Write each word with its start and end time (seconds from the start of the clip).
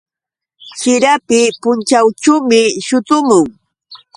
Chirapa 0.79 1.39
punćhawćhuumi 1.61 2.59
shutumun. 2.85 3.45